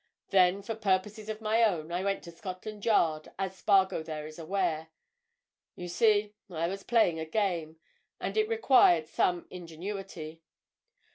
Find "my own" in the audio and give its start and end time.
1.41-1.91